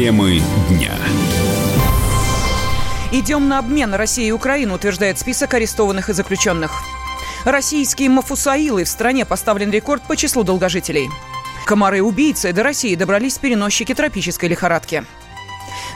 [0.00, 0.94] Темы дня.
[3.12, 6.72] Идем на обмен России и Украины, утверждает список арестованных и заключенных.
[7.44, 11.10] Российские мафусаилы в стране поставлен рекорд по числу долгожителей.
[11.66, 15.04] Комары-убийцы до России добрались переносчики тропической лихорадки.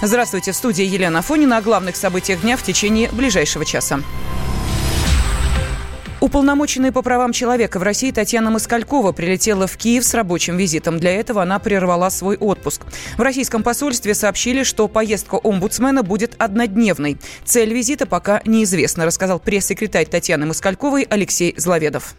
[0.02, 4.02] Здравствуйте, в студии Елена Фонина о главных событиях дня в течение ближайшего часа.
[6.24, 10.98] Уполномоченная по правам человека в России Татьяна Москалькова прилетела в Киев с рабочим визитом.
[10.98, 12.86] Для этого она прервала свой отпуск.
[13.18, 17.18] В российском посольстве сообщили, что поездка омбудсмена будет однодневной.
[17.44, 22.14] Цель визита пока неизвестна, рассказал пресс-секретарь Татьяны Москальковой Алексей Зловедов.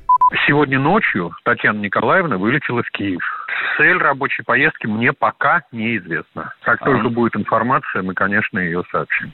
[0.46, 3.24] Сегодня ночью Татьяна Николаевна вылетела в Киев.
[3.78, 6.54] Цель рабочей поездки мне пока неизвестна.
[6.64, 6.86] Как а.
[6.86, 9.32] только будет информация, мы, конечно, ее сообщим.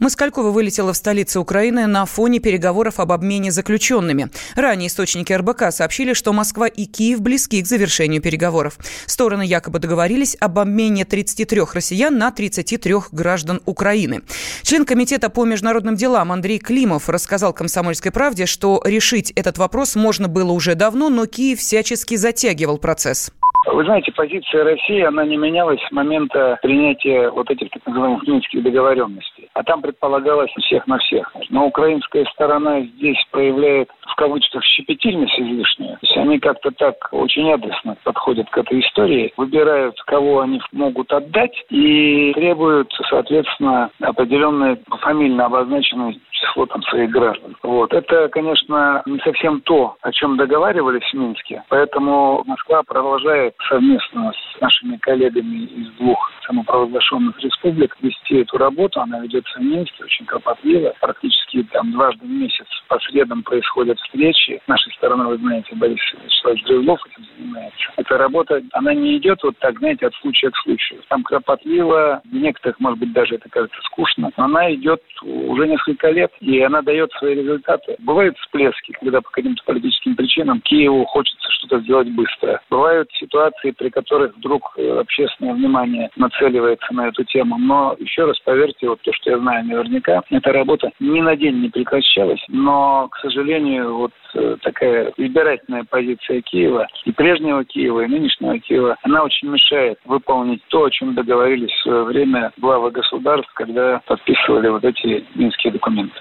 [0.00, 4.28] Москалькова вылетела в столицу Украины на фоне переговоров об обмене заключенными.
[4.56, 8.78] Ранее источники РБК сообщили, что Москва и Киев близки к завершению переговоров.
[9.06, 14.22] Стороны якобы договорились об обмене 33 россиян на 33 граждан Украины.
[14.62, 20.28] Член Комитета по международным делам Андрей Климов рассказал «Комсомольской правде», что решить этот вопрос можно
[20.28, 23.32] было уже давно, но Киев всячески затягивал процесс.
[23.66, 28.62] Вы знаете, позиция России, она не менялась с момента принятия вот этих так называемых минских
[28.62, 29.31] договоренностей.
[29.54, 31.32] А там предполагалось всех на всех.
[31.50, 35.92] Но украинская сторона здесь проявляет в кавычках щепетильность излишнюю.
[35.92, 41.12] То есть они как-то так очень адресно подходят к этой истории, выбирают, кого они могут
[41.12, 47.56] отдать и требуют, соответственно, определенные фамильно обозначенные число там своих граждан.
[47.62, 47.92] Вот.
[47.92, 51.62] Это, конечно, не совсем то, о чем договаривались в Минске.
[51.68, 59.00] Поэтому Москва продолжает совместно с нашими коллегами из двух самопровозглашенных республик вести эту работу.
[59.00, 60.94] Она ведется в Минске очень кропотливо.
[61.00, 64.60] Практически там дважды в месяц по средам происходят встречи.
[64.64, 67.92] С нашей стороны, вы знаете, Борис Вячеславович Грызлов этим занимается.
[67.96, 71.00] Эта работа, она не идет вот так, знаете, от случая к случаю.
[71.08, 76.10] Там кропотливо, в некоторых, может быть, даже это кажется скучно, но она идет уже несколько
[76.10, 77.96] лет и она дает свои результаты.
[78.00, 82.60] Бывают всплески, когда по каким-то политическим причинам Киеву хочется что-то сделать быстро.
[82.70, 87.58] Бывают ситуации, при которых вдруг э, общественное внимание нацеливается на эту тему.
[87.58, 91.60] Но еще раз поверьте, вот то, что я знаю наверняка, эта работа ни на день
[91.60, 98.08] не прекращалась, но, к сожалению, вот э, такая избирательная позиция Киева и прежнего Киева, и
[98.08, 103.52] нынешнего Киева, она очень мешает выполнить то, о чем договорились в свое время главы государств,
[103.54, 106.14] когда подписывали вот эти минские документы.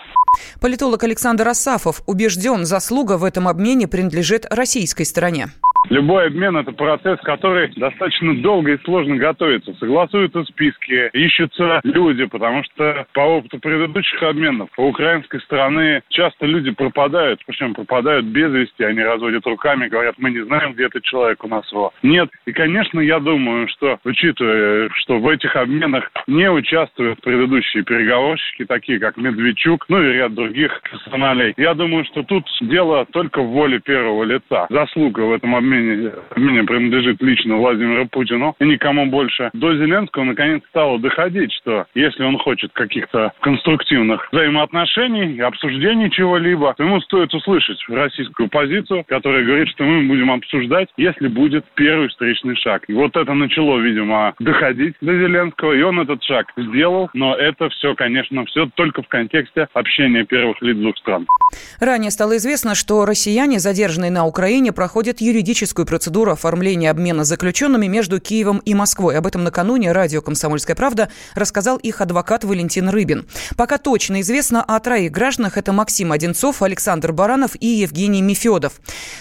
[0.61, 5.47] Политолог Александр Асафов убежден, заслуга в этом обмене принадлежит российской стороне.
[5.89, 9.73] Любой обмен– это процесс, который достаточно долго и сложно готовится.
[10.01, 16.71] Согласуются списки, ищутся люди, потому что по опыту предыдущих обменов у украинской стороны часто люди
[16.71, 21.43] пропадают, причем пропадают без вести, они разводят руками, говорят, мы не знаем, где этот человек
[21.43, 21.93] у нас его.
[22.01, 22.29] Нет.
[22.47, 28.99] И, конечно, я думаю, что, учитывая, что в этих обменах не участвуют предыдущие переговорщики, такие
[28.99, 33.79] как Медведчук, ну и ряд других персоналей, я думаю, что тут дело только в воле
[33.79, 34.65] первого лица.
[34.71, 39.51] Заслуга в этом обмене, обмене принадлежит лично Владимиру Путину и никому больше.
[39.53, 46.83] До Зеленского наконец стало доходить, что если он хочет каких-то конструктивных взаимоотношений, обсуждений чего-либо, то
[46.83, 52.55] ему стоит услышать российскую позицию, которая говорит, что мы будем обсуждать, если будет первый встречный
[52.55, 52.85] шаг.
[52.87, 57.67] И вот это начало, видимо, доходить до Зеленского, и он этот шаг сделал, но это
[57.69, 61.27] все, конечно, все только в контексте общения первых лиц двух стран.
[61.81, 68.21] Ранее стало известно, что россияне, задержанные на Украине, проходят юридическую процедуру оформления обмена заключенными между
[68.21, 69.17] Киевом и Москвой.
[69.17, 73.27] Об этом накануне радио «Комсомольская правда» рассказал их адвокат Валентин Рыбин.
[73.57, 75.57] Пока точно известно о троих гражданах.
[75.57, 78.73] Это Максим Одинцов, Александр Баранов и Евгений Мефедов.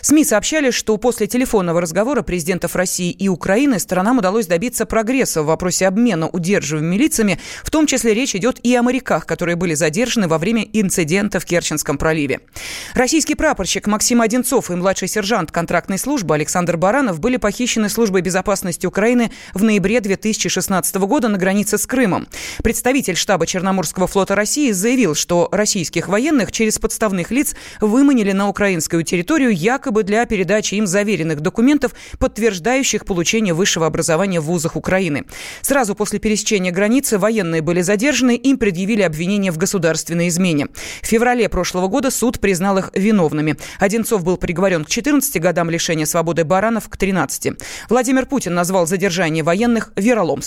[0.03, 5.47] СМИ сообщали, что после телефонного разговора президентов России и Украины сторонам удалось добиться прогресса в
[5.47, 7.41] вопросе обмена удерживаемыми лицами.
[7.63, 11.45] В том числе речь идет и о моряках, которые были задержаны во время инцидента в
[11.45, 12.41] Керченском проливе.
[12.95, 18.87] Российский прапорщик Максим Одинцов и младший сержант контрактной службы Александр Баранов были похищены службой безопасности
[18.87, 20.50] Украины в ноябре 2016
[21.11, 22.27] года на границе с Крымом.
[22.63, 29.03] Представитель штаба Черноморского флота России заявил, что российских военных через подставных лиц выманили на украинскую
[29.03, 35.25] территорию якобы для передачи им заверенных документов, подтверждающих получение высшего образования в вузах Украины.
[35.63, 40.69] Сразу после пересечения границы военные были задержаны, им предъявили обвинение в государственной измене.
[41.03, 43.57] В феврале прошлого года суд признал их виновными.
[43.79, 47.53] Одинцов был приговорен к 14 годам лишения свободы Баранов к 13.
[47.89, 50.40] Владимир Путин назвал задержание военных вероломством.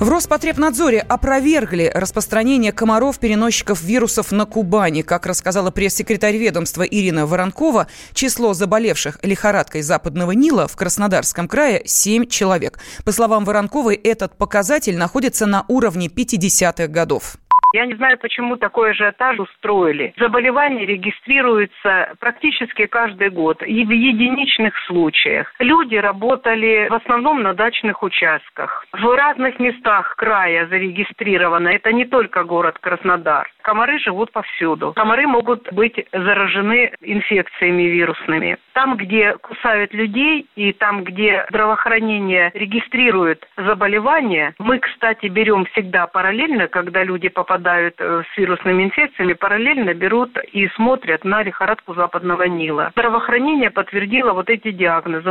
[0.00, 5.02] В Роспотребнадзоре опровергли распространение комаров-переносчиков вирусов на Кубани.
[5.02, 12.26] Как рассказала пресс-секретарь ведомства Ирина Воронкова, число заболевших лихорадкой западного Нила в Краснодарском крае 7
[12.26, 12.80] человек.
[13.04, 17.38] По словам Воронковой, этот показатель находится на уровне 50-х годов.
[17.74, 20.14] Я не знаю, почему такой ажиотаж устроили.
[20.16, 25.52] Заболевание регистрируется практически каждый год и в единичных случаях.
[25.58, 28.86] Люди работали в основном на дачных участках.
[28.92, 31.66] В разных местах края зарегистрировано.
[31.66, 33.50] Это не только город Краснодар.
[33.62, 34.92] Комары живут повсюду.
[34.92, 38.56] Комары могут быть заражены инфекциями вирусными.
[38.74, 46.66] Там, где кусают людей и там, где здравоохранение регистрирует заболевания, мы, кстати, берем всегда параллельно,
[46.66, 52.90] когда люди попадают э, с вирусными инфекциями, параллельно берут и смотрят на лихорадку западного Нила.
[52.96, 55.30] Здравоохранение подтвердило вот эти диагнозы.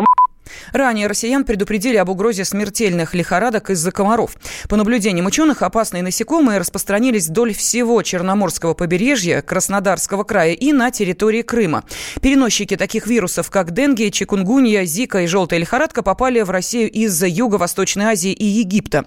[0.72, 4.36] Ранее россиян предупредили об угрозе смертельных лихорадок из-за комаров.
[4.68, 11.42] По наблюдениям ученых, опасные насекомые распространились вдоль всего Черноморского побережья, Краснодарского края и на территории
[11.42, 11.84] Крыма.
[12.22, 18.06] Переносчики таких вирусов, как денgue, чикунгунья, зика и желтая лихорадка, попали в Россию из Юго-Восточной
[18.06, 19.06] Азии и Египта.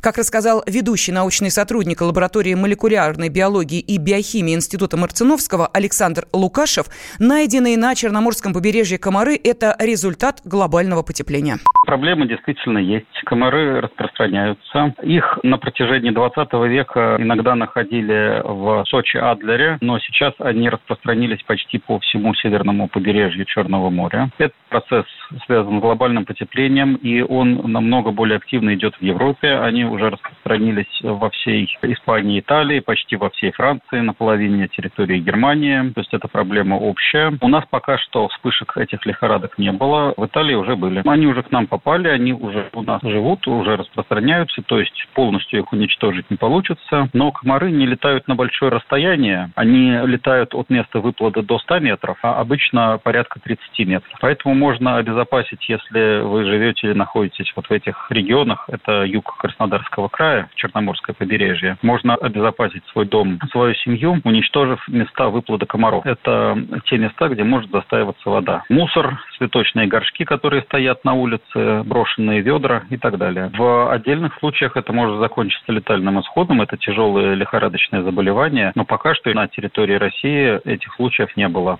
[0.00, 6.86] Как рассказал ведущий научный сотрудник лаборатории молекулярной биологии и биохимии Института Марциновского Александр Лукашев,
[7.18, 11.58] найденные на Черноморском побережье комары– это результат глобального глобального потепления?
[11.84, 13.06] Проблемы действительно есть.
[13.24, 14.94] Комары распространяются.
[15.02, 21.98] Их на протяжении 20 века иногда находили в Сочи-Адлере, но сейчас они распространились почти по
[22.00, 24.30] всему северному побережью Черного моря.
[24.38, 25.06] Этот процесс
[25.46, 29.48] связан с глобальным потеплением, и он намного более активно идет в Европе.
[29.48, 35.90] Они уже распространились во всей Испании Италии, почти во всей Франции, на половине территории Германии.
[35.90, 37.32] То есть это проблема общая.
[37.40, 40.12] У нас пока что вспышек этих лихорадок не было.
[40.16, 41.02] В Италии уже были.
[41.06, 45.60] Они уже к нам попали, они уже у нас живут, уже распространяются, то есть полностью
[45.60, 47.08] их уничтожить не получится.
[47.12, 52.18] Но комары не летают на большое расстояние, они летают от места выплода до 100 метров,
[52.22, 54.12] а обычно порядка 30 метров.
[54.20, 60.08] Поэтому можно обезопасить, если вы живете или находитесь вот в этих регионах, это юг Краснодарского
[60.08, 66.04] края, Черноморское побережье, можно обезопасить свой дом, свою семью, уничтожив места выплода комаров.
[66.06, 68.62] Это те места, где может застаиваться вода.
[68.68, 73.50] Мусор, цветочные горшки, которые которые стоят на улице, брошенные ведра и так далее.
[73.56, 79.32] В отдельных случаях это может закончиться летальным исходом, это тяжелое лихорадочное заболевание, но пока что
[79.34, 81.78] на территории России этих случаев не было.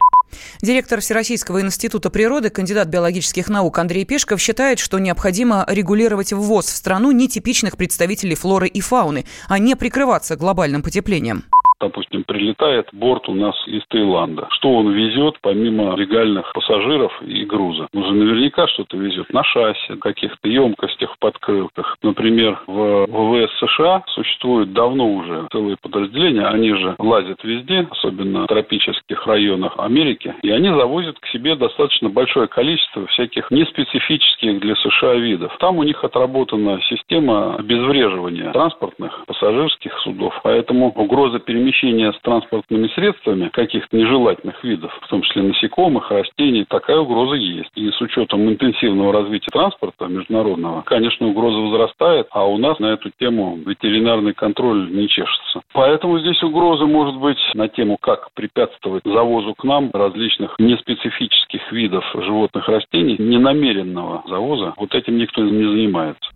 [0.60, 6.76] Директор Всероссийского института природы, кандидат биологических наук Андрей Пешков считает, что необходимо регулировать ввоз в
[6.76, 11.44] страну нетипичных представителей флоры и фауны, а не прикрываться глобальным потеплением
[11.80, 14.48] допустим, прилетает борт у нас из Таиланда.
[14.50, 17.88] Что он везет, помимо легальных пассажиров и груза?
[17.94, 21.96] Он же наверняка что-то везет на шасси, каких-то емкостях, подкрылках.
[22.02, 28.46] Например, в ВВС США существует давно уже целые подразделения, они же лазят везде, особенно в
[28.48, 35.14] тропических районах Америки, и они завозят к себе достаточно большое количество всяких неспецифических для США
[35.14, 35.56] видов.
[35.58, 42.88] Там у них отработана система обезвреживания транспортных пассажирских судов, поэтому угроза перемещения перемещения с транспортными
[42.88, 47.70] средствами каких-то нежелательных видов, в том числе насекомых, растений, такая угроза есть.
[47.74, 53.10] И с учетом интенсивного развития транспорта международного, конечно, угроза возрастает, а у нас на эту
[53.18, 55.60] тему ветеринарный контроль не чешется.
[55.72, 62.04] Поэтому здесь угроза может быть на тему, как препятствовать завозу к нам различных неспецифических видов
[62.14, 64.74] животных растений, ненамеренного завоза.
[64.76, 66.30] Вот этим никто не занимается.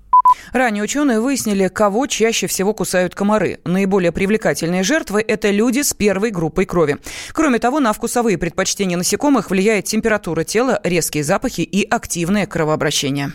[0.52, 3.60] Ранее ученые выяснили, кого чаще всего кусают комары.
[3.64, 6.98] Наиболее привлекательные жертвы– это люди с первой группой крови.
[7.32, 13.32] Кроме того, на вкусовые предпочтения насекомых влияет температура тела, резкие запахи и активное кровообращение.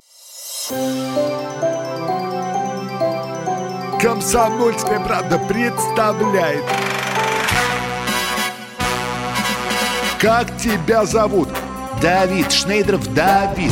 [4.01, 6.63] Комсомольская правда представляет.
[10.19, 11.49] Как тебя зовут?
[12.01, 13.71] Давид Шнейдров Давид.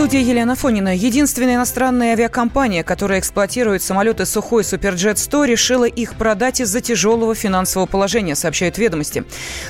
[0.00, 0.96] студии Елена Фонина.
[0.96, 7.86] Единственная иностранная авиакомпания, которая эксплуатирует самолеты Сухой Суперджет 100, решила их продать из-за тяжелого финансового
[7.86, 9.24] положения, сообщают ведомости.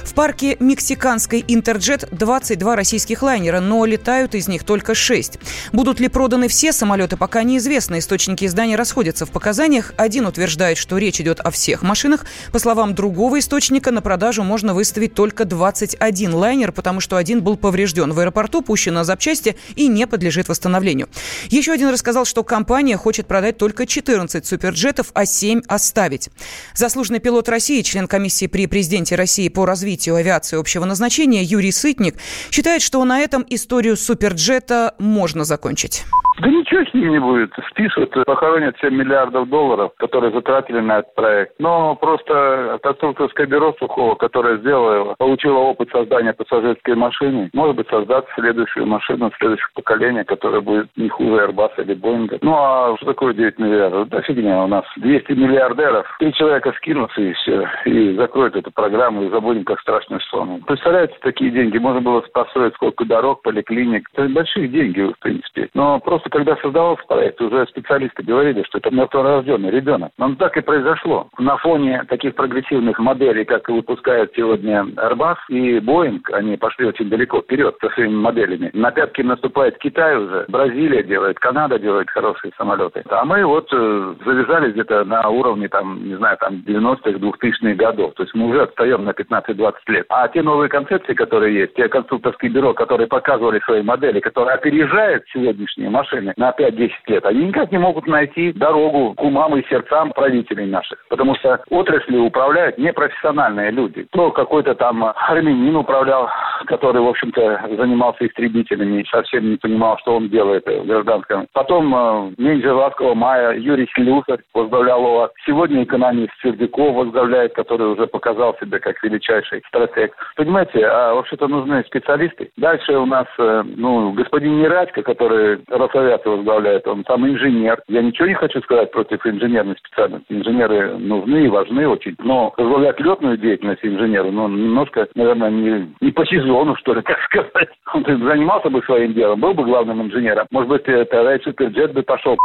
[0.04, 5.40] В парке мексиканской Интерджет 22 российских лайнера, но летают из них только 6.
[5.72, 7.98] Будут ли проданы все самолеты, пока неизвестно.
[7.98, 9.94] Источники издания расходятся в показаниях.
[9.96, 12.24] Один утверждает, что речь идет о всех машинах.
[12.52, 17.56] По словам другого источника, на продажу можно выставить только 21 лайнер, потому что один был
[17.56, 21.08] поврежден в аэропорту, пущен на запчасти и не подлежит восстановлению.
[21.48, 26.28] Еще один рассказал, что компания хочет продать только 14 суперджетов, а 7 оставить.
[26.74, 32.16] Заслуженный пилот России, член комиссии при президенте России по развитию авиации общего назначения Юрий Сытник
[32.50, 36.04] считает, что на этом историю суперджета можно закончить.
[36.40, 37.52] Да ничего с ним не будет.
[37.70, 41.54] Спишут, похоронят 7 миллиардов долларов, которые затратили на этот проект.
[41.58, 47.88] Но просто конструкторское бюро Сухого, которое сделало его, получило опыт создания пассажирской машины, может быть,
[47.88, 49.68] создать следующую машину следующего
[50.10, 52.38] поколения, которая будет не хуже Airbus или Boeing.
[52.42, 54.08] Ну, а что такое 9 миллиардов?
[54.08, 54.84] Да фигня у нас.
[54.96, 56.06] 200 миллиардеров.
[56.18, 57.68] Три человека скинутся и все.
[57.86, 60.62] И закроют эту программу и забудем, как страшный сон.
[60.66, 64.08] Представляете, такие деньги можно было построить сколько дорог, поликлиник.
[64.14, 65.68] Это большие деньги, в принципе.
[65.74, 70.12] Но просто когда создавался проект, уже специалисты говорили, что это мертворожденный ребенок.
[70.18, 71.28] Но так и произошло.
[71.38, 77.40] На фоне таких прогрессивных моделей, как выпускают сегодня Airbus и Boeing, они пошли очень далеко
[77.40, 78.70] вперед со своими моделями.
[78.72, 83.02] На пятки наступает Китай уже, Бразилия делает, Канада делает хорошие самолеты.
[83.08, 88.14] А мы вот э, завязались где-то на уровне, там, не знаю, там 90-х, 2000-х годов.
[88.14, 90.06] То есть мы уже отстаем на 15-20 лет.
[90.08, 95.24] А те новые концепции, которые есть, те конструкторские бюро, которые показывали свои модели, которые опережают
[95.32, 100.12] сегодняшние машины на 5-10 лет, они никак не могут найти дорогу к умам и сердцам
[100.12, 100.98] правителей наших.
[101.08, 104.06] Потому что отрасли управляют непрофессиональные люди.
[104.10, 106.28] То какой-то там армянин управлял,
[106.66, 111.46] который, в общем-то, занимался истребителями и совсем не понимал, что он делает в гражданском.
[111.52, 115.30] Потом э, менеджер Ласкового мая Юрий Слюсарь возглавлял его.
[115.46, 120.14] Сегодня экономист Сердюков возглавляет, который уже показал себя как величайший стратег.
[120.36, 122.50] Понимаете, а вообще-то нужны специалисты.
[122.56, 127.82] Дальше у нас, э, ну, господин Нерадько, который Росавиация Совет возглавляет, он там инженер.
[127.88, 130.26] Я ничего не хочу сказать против инженерной специальности.
[130.30, 132.16] Инженеры нужны и важны очень.
[132.18, 137.18] Но возглавлять летную деятельность инженеру, ну, немножко, наверное, не, не по сезону, что ли, так
[137.24, 137.68] сказать.
[137.94, 140.46] Он занимался бы своим делом, был бы главным инженером.
[140.50, 142.36] Может быть, тогда и суперджет бы пошел.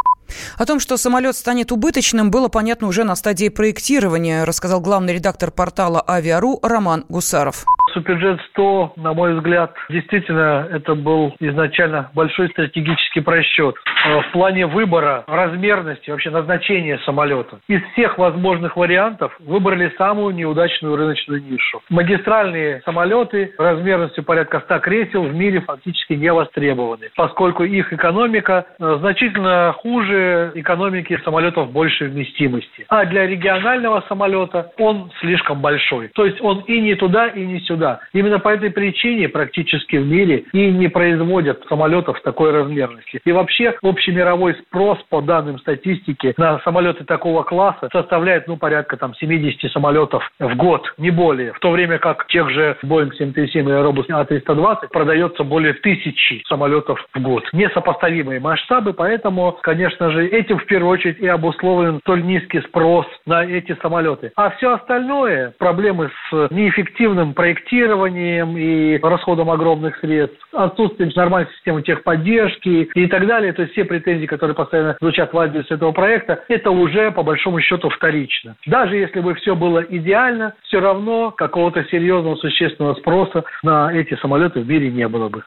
[0.58, 5.52] О том, что самолет станет убыточным, было понятно уже на стадии проектирования, рассказал главный редактор
[5.52, 7.66] портала «Авиару» Роман Гусаров.
[7.96, 13.76] Суперджет 100, на мой взгляд, действительно это был изначально большой стратегический просчет.
[14.06, 17.60] Э, в плане выбора размерности, вообще назначения самолета.
[17.70, 21.82] Из всех возможных вариантов выбрали самую неудачную рыночную нишу.
[21.90, 28.98] Магистральные самолеты размерностью порядка 100 кресел в мире фактически не востребованы, поскольку их экономика э,
[29.00, 32.86] значительно хуже экономики самолетов большей вместимости.
[32.90, 36.10] А для регионального самолета он слишком большой.
[36.10, 38.00] То есть он и не туда, и не сюда сюда.
[38.14, 43.22] Именно по этой причине практически в мире и не производят самолетов такой размерности.
[43.24, 49.14] И вообще общемировой спрос по данным статистики на самолеты такого класса составляет ну порядка там
[49.16, 51.54] 70 самолетов в год, не более.
[51.54, 57.06] В то время как тех же Boeing 737 и Airbus A320 продается более тысячи самолетов
[57.14, 57.44] в год.
[57.54, 63.44] Несопоставимые масштабы, поэтому, конечно же, этим в первую очередь и обусловлен столь низкий спрос на
[63.44, 64.32] эти самолеты.
[64.36, 71.82] А все остальное, проблемы с неэффективным проектированием финансированием и расходом огромных средств, отсутствием нормальной системы
[71.82, 73.54] техподдержки и так далее.
[73.54, 77.60] То есть все претензии, которые постоянно звучат в адрес этого проекта, это уже по большому
[77.62, 78.56] счету вторично.
[78.66, 84.62] Даже если бы все было идеально, все равно какого-то серьезного существенного спроса на эти самолеты
[84.62, 85.44] в мире не было бы.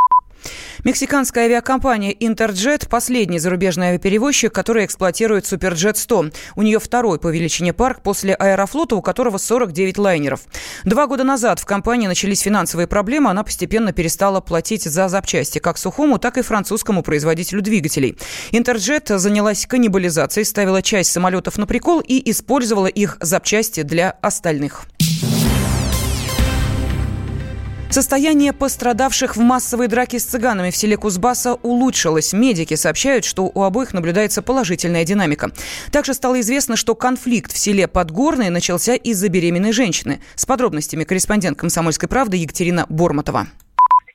[0.85, 6.35] Мексиканская авиакомпания Интерджет– последний зарубежный авиаперевозчик, который эксплуатирует Суперджет-100.
[6.57, 10.41] У нее второй по величине парк после Аэрофлота, у которого 49 лайнеров.
[10.85, 15.79] Два года назад в компании начались финансовые проблемы, она постепенно перестала платить за запчасти как
[15.79, 18.17] сухому, так и французскому производителю двигателей.
[18.53, 24.85] Интерджет занялась каннибализацией, ставила часть самолетов на прикол и использовала их запчасти для остальных.
[27.91, 32.35] Состояние пострадавших в массовой драке с цыганами в селе Кузбасса улучшилось.
[32.35, 35.51] Медики сообщают, что у обоих наблюдается положительная динамика.
[35.91, 40.21] Также стало известно, что конфликт в селе Подгорное начался из-за беременной женщины.
[40.35, 43.49] С подробностями корреспондент «Комсомольской правды» Екатерина Бормотова.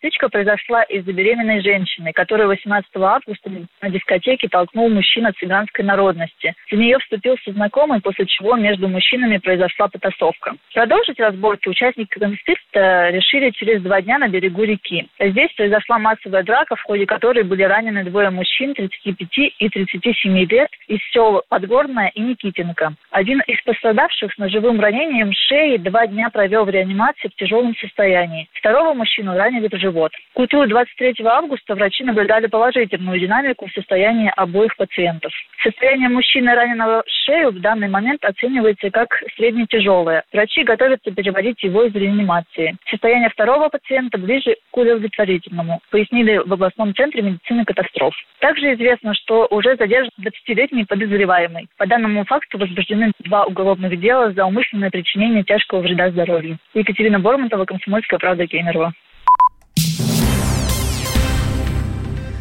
[0.04, 3.50] Стычка произошла из-за беременной женщины, которую 18 августа
[3.82, 6.54] на дискотеке толкнул мужчина цыганской народности.
[6.70, 10.56] За нее вступился знакомый, после чего между мужчинами произошла потасовка.
[10.74, 15.08] Продолжить разборки участники конфликта решили через два дня на берегу реки.
[15.22, 20.70] Здесь произошла массовая драка, в ходе которой были ранены двое мужчин 35 и 37 лет
[20.90, 22.96] из сел Подгорная и Никитенко.
[23.12, 28.50] Один из пострадавших с ножевым ранением шеи два дня провел в реанимации в тяжелом состоянии.
[28.52, 29.93] Второго мужчину ранили в живот.
[30.34, 35.32] К утру 23 августа врачи наблюдали положительную динамику в состоянии обоих пациентов.
[35.62, 40.24] Состояние мужчины, раненого в шею, в данный момент оценивается как средне-тяжелое.
[40.34, 42.76] Врачи готовятся переводить его из реанимации.
[42.90, 48.14] Состояние второго пациента ближе к удовлетворительному, пояснили в областном центре медицины катастроф.
[48.40, 51.68] Также известно, что уже задержан 20-летний подозреваемый.
[51.78, 56.58] По данному факту возбуждены два уголовных дела за умышленное причинение тяжкого вреда здоровью.
[56.74, 58.94] Екатерина Бормонтова, Комсомольская правда, Кемерово.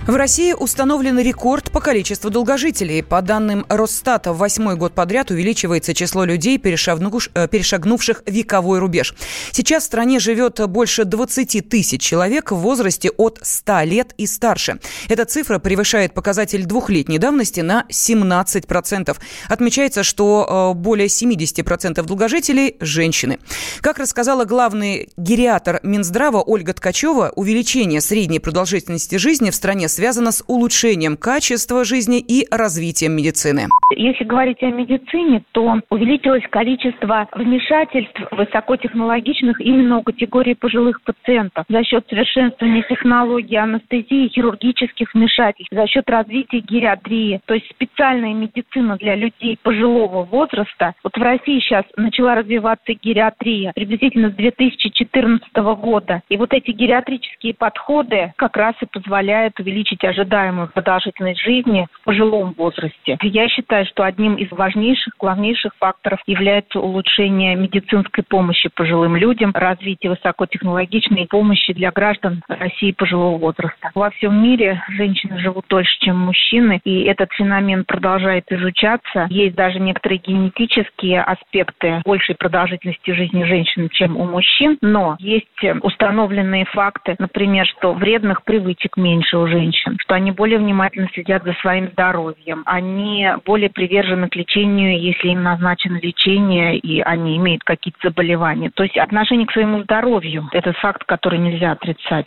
[0.04, 3.04] В России установлен рекорд по количеству долгожителей.
[3.04, 9.14] По данным Росстата, в восьмой год подряд увеличивается число людей, э, перешагнувших вековой рубеж.
[9.52, 14.80] Сейчас в стране живет больше 20 тысяч человек в возрасте от 100 лет и старше.
[15.08, 19.16] Эта цифра превышает показатель двухлетней давности на 17%.
[19.48, 23.38] Отмечается, что э, более 70% долгожителей– женщины.
[23.80, 30.42] Как рассказала главный гериатор Минздрава Ольга Ткачева, увеличение средней продолжительности жизни в стране связано с
[30.48, 33.68] улучшением качества жизни и развитием медицины.
[33.96, 41.84] Если говорить о медицине, то увеличилось количество вмешательств высокотехнологичных именно у категории пожилых пациентов за
[41.84, 49.14] счет совершенствования технологий анестезии, хирургических вмешательств, за счет развития гериатрии, то есть специальная медицина для
[49.14, 50.94] людей пожилого возраста.
[51.04, 56.22] Вот в России сейчас начала развиваться гериатрия приблизительно с 2014 года.
[56.28, 62.04] И вот эти гериатрические подходы как раз и позволяют увеличить увеличить ожидаемую продолжительность жизни в
[62.04, 63.18] пожилом возрасте.
[63.22, 70.10] Я считаю, что одним из важнейших, главнейших факторов является улучшение медицинской помощи пожилым людям, развитие
[70.10, 73.90] высокотехнологичной помощи для граждан России пожилого возраста.
[73.94, 79.26] Во всем мире женщины живут дольше, чем мужчины, и этот феномен продолжает изучаться.
[79.30, 85.46] Есть даже некоторые генетические аспекты большей продолжительности жизни женщин, чем у мужчин, но есть
[85.82, 91.42] установленные факты, например, что вредных привычек меньше у женщин, женщин, что они более внимательно следят
[91.44, 97.64] за своим здоровьем, они более привержены к лечению, если им назначено лечение, и они имеют
[97.64, 98.70] какие-то заболевания.
[98.74, 102.26] То есть отношение к своему здоровью– это факт, который нельзя отрицать.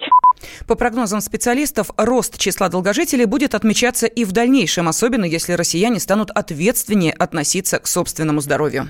[0.67, 6.29] По прогнозам специалистов, рост числа долгожителей будет отмечаться и в дальнейшем, особенно если россияне станут
[6.31, 8.89] ответственнее относиться к собственному здоровью.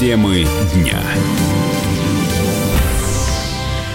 [0.00, 0.98] Темы дня.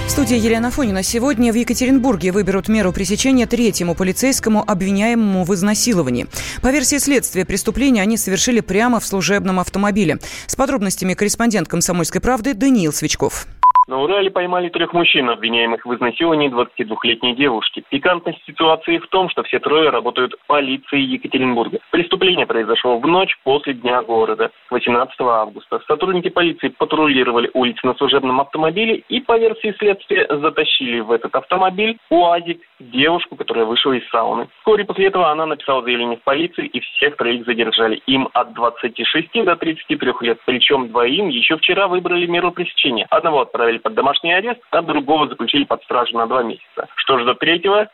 [0.08, 1.02] Студия Елена Фонина.
[1.02, 6.28] Сегодня в Екатеринбурге выберут меру пресечения третьему полицейскому, обвиняемому в изнасиловании.
[6.62, 10.20] По версии следствия, преступления они совершили прямо в служебном автомобиле.
[10.46, 13.48] С подробностями корреспондент «Комсомольской правды» Даниил Свечков.
[13.88, 17.84] На Урале поймали трех мужчин, обвиняемых в изнасиловании 22-летней девушки.
[17.90, 21.78] Пикантность ситуации в том, что все трое работают в полиции Екатеринбурга.
[21.92, 25.82] Преступление произошло в ночь после Дня города, 18 августа.
[25.88, 32.00] Сотрудники полиции патрулировали улицы на служебном автомобиле и, по версии следствия, затащили в этот автомобиль
[32.10, 34.48] УАЗик девушку, которая вышла из сауны.
[34.58, 38.02] Вскоре после этого она написала заявление в полицию, и всех троих задержали.
[38.08, 40.40] Им от 26 до 33 лет.
[40.46, 43.06] Причем двоим еще вчера выбрали меру пресечения.
[43.12, 46.88] Одного отправили под домашний арест, а другого заключили под стражу на два месяца.
[46.96, 47.90] Что ждет третьего,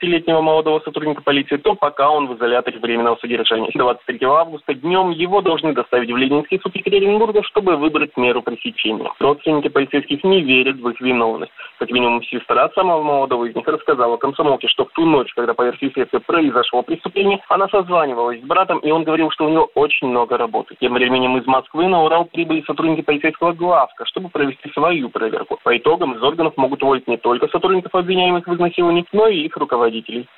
[0.00, 3.70] 26-летнего молодого сотрудника полиции, то пока он в изоляторе временного содержания.
[3.74, 9.10] 23 августа днем его должны доставить в Ленинский суд Екатеринбурга, чтобы выбрать меру пресечения.
[9.18, 11.52] Родственники полицейских не верят в их виновность.
[11.78, 15.62] Как минимум, сестра самого молодого из них рассказала комсомолке, что в ту ночь, когда по
[15.62, 20.08] версии следствия произошло преступление, она созванивалась с братом, и он говорил, что у него очень
[20.08, 20.76] много работы.
[20.80, 25.58] Тем временем из Москвы на Урал прибыли сотрудники полицейского главка, чтобы провести свою проверку.
[25.62, 29.56] По итогам из органов могут уволить не только сотрудников, обвиняемых в изнасиловании, но и их
[29.56, 29.89] руководителей.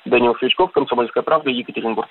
[0.05, 2.09] Данил Свечков, Комсомольская правда, Екатеринбург.